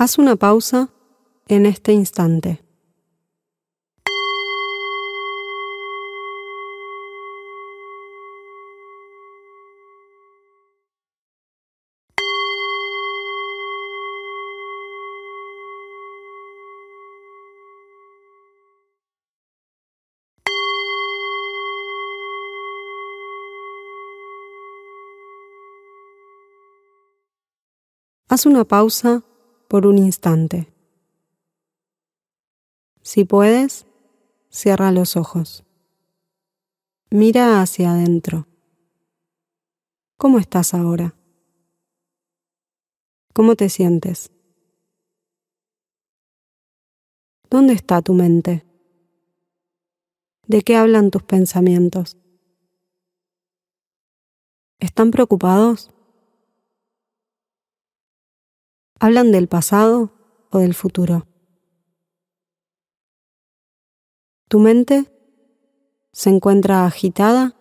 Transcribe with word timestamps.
Haz 0.00 0.16
una 0.16 0.36
pausa 0.36 0.90
en 1.48 1.66
este 1.66 1.90
instante. 1.92 2.62
Haz 28.28 28.46
una 28.46 28.62
pausa 28.64 29.24
por 29.68 29.86
un 29.86 29.98
instante. 29.98 30.72
Si 33.02 33.24
puedes, 33.24 33.86
cierra 34.48 34.90
los 34.92 35.16
ojos. 35.16 35.64
Mira 37.10 37.60
hacia 37.60 37.92
adentro. 37.92 38.46
¿Cómo 40.16 40.38
estás 40.38 40.74
ahora? 40.74 41.14
¿Cómo 43.34 43.54
te 43.54 43.68
sientes? 43.68 44.32
¿Dónde 47.50 47.74
está 47.74 48.02
tu 48.02 48.14
mente? 48.14 48.66
¿De 50.46 50.62
qué 50.62 50.76
hablan 50.76 51.10
tus 51.10 51.22
pensamientos? 51.22 52.16
¿Están 54.80 55.10
preocupados? 55.10 55.90
¿Hablan 59.00 59.30
del 59.30 59.46
pasado 59.46 60.10
o 60.50 60.58
del 60.58 60.74
futuro? 60.74 61.28
¿Tu 64.48 64.58
mente 64.58 65.06
se 66.10 66.30
encuentra 66.30 66.84
agitada 66.84 67.54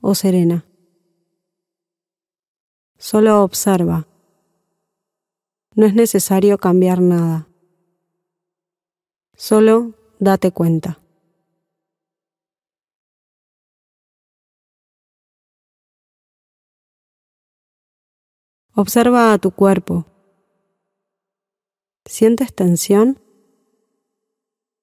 o 0.00 0.14
serena? 0.14 0.64
Solo 2.96 3.42
observa. 3.42 4.08
No 5.74 5.84
es 5.84 5.94
necesario 5.94 6.56
cambiar 6.56 7.02
nada. 7.02 7.48
Solo 9.34 9.92
date 10.20 10.52
cuenta. 10.52 11.00
Observa 18.74 19.34
a 19.34 19.38
tu 19.38 19.50
cuerpo 19.50 20.06
¿Sientes 22.06 22.54
tensión? 22.54 23.20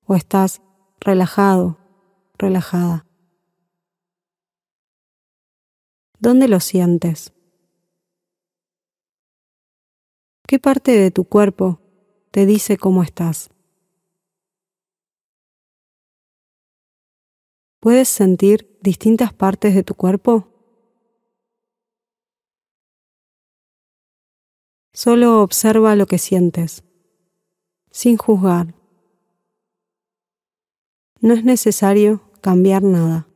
¿O 0.05 0.15
estás 0.15 0.61
relajado, 0.99 1.77
relajada? 2.37 3.07
¿Dónde 6.19 6.49
lo 6.49 6.59
sientes? 6.59 7.33
¿Qué 10.45 10.59
parte 10.59 10.91
de 10.91 11.11
tu 11.11 11.23
cuerpo 11.23 11.79
te 12.31 12.45
dice 12.45 12.77
cómo 12.77 13.03
estás? 13.03 13.49
¿Puedes 17.79 18.09
sentir 18.09 18.77
distintas 18.81 19.33
partes 19.33 19.75
de 19.75 19.83
tu 19.83 19.95
cuerpo? 19.95 20.49
Solo 24.91 25.41
observa 25.41 25.95
lo 25.95 26.05
que 26.05 26.17
sientes 26.17 26.83
sin 27.93 28.17
juzgar. 28.17 28.73
No 31.21 31.35
es 31.35 31.45
necesario 31.45 32.21
cambiar 32.41 32.81
nada. 32.81 33.27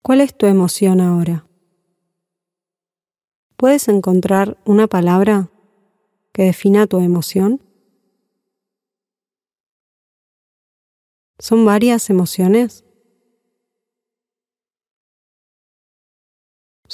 ¿Cuál 0.00 0.20
es 0.20 0.36
tu 0.36 0.46
emoción 0.46 1.00
ahora? 1.00 1.46
¿Puedes 3.56 3.88
encontrar 3.88 4.58
una 4.64 4.86
palabra 4.86 5.50
que 6.32 6.44
defina 6.44 6.86
tu 6.86 7.00
emoción? 7.00 7.60
¿Son 11.38 11.64
varias 11.64 12.08
emociones? 12.08 12.84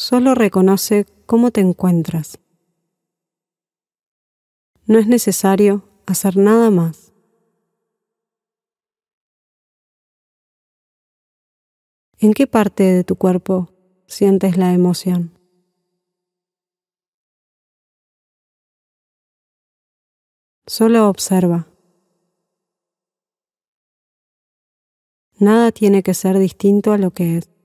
Solo 0.00 0.36
reconoce 0.36 1.06
cómo 1.26 1.50
te 1.50 1.60
encuentras. 1.60 2.38
No 4.86 4.96
es 5.00 5.08
necesario 5.08 5.88
hacer 6.06 6.36
nada 6.36 6.70
más. 6.70 7.12
¿En 12.20 12.32
qué 12.32 12.46
parte 12.46 12.84
de 12.84 13.02
tu 13.02 13.16
cuerpo 13.16 13.74
sientes 14.06 14.56
la 14.56 14.72
emoción? 14.72 15.36
Solo 20.68 21.08
observa. 21.08 21.66
Nada 25.40 25.72
tiene 25.72 26.04
que 26.04 26.14
ser 26.14 26.38
distinto 26.38 26.92
a 26.92 26.98
lo 26.98 27.10
que 27.10 27.38
es. 27.38 27.57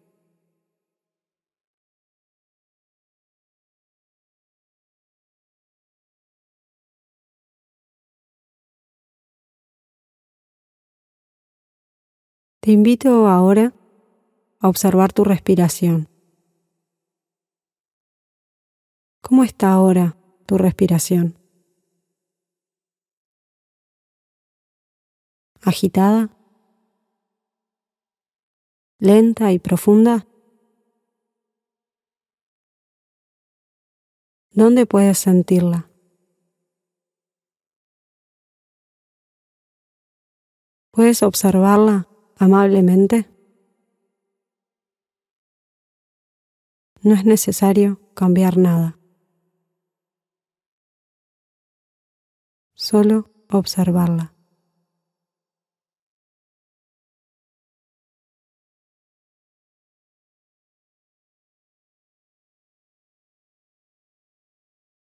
Te 12.64 12.72
invito 12.72 13.28
ahora 13.28 13.74
a 14.62 14.70
observar 14.70 15.12
tu 15.12 15.26
respiración. 15.26 16.08
¿Cómo 19.20 19.44
está 19.44 19.74
ahora 19.74 20.16
tu 20.46 20.58
respiración? 20.58 21.38
¿Agitada? 25.62 26.30
¿Lenta 29.00 29.52
y 29.52 29.60
profunda? 29.60 30.26
¿Dónde 34.52 34.86
puedes 34.86 35.18
sentirla? 35.18 35.90
¿Puedes 40.92 41.24
observarla 41.24 42.08
amablemente. 42.38 43.30
No 47.02 47.16
es 47.16 47.26
necesario 47.26 48.00
cambiar 48.14 48.58
nada. 48.58 48.98
Solo 52.76 53.30
observarla. 53.50 54.34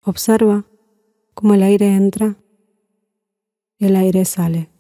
Observa 0.03 0.65
cómo 1.35 1.55
el 1.55 1.63
aire 1.63 1.95
entra 1.95 2.37
y 3.77 3.87
el 3.87 3.97
aire 3.97 4.25
sale. 4.25 4.78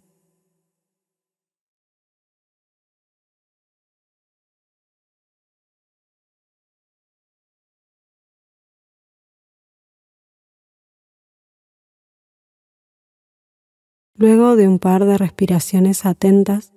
Luego 14.19 14.57
de 14.57 14.67
un 14.67 14.81
par 14.81 15.05
de 15.05 15.17
respiraciones 15.17 16.05
atentas, 16.05 16.73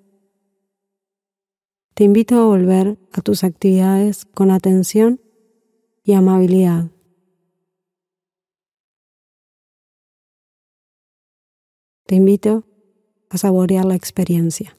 te 1.95 2.03
invito 2.03 2.35
a 2.39 2.45
volver 2.45 2.99
a 3.13 3.21
tus 3.21 3.43
actividades 3.43 4.25
con 4.25 4.51
atención 4.51 5.19
y 6.03 6.13
amabilidad. 6.13 6.91
Te 12.05 12.13
invito 12.13 12.63
a 13.31 13.39
saborear 13.39 13.85
la 13.85 13.95
experiencia. 13.95 14.77